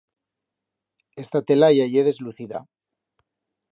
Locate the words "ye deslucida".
1.93-2.59